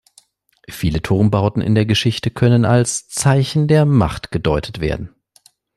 [0.67, 5.13] Viele Turmbauten in der Geschichte können als „Zeichen der Macht“ gedeutet werden.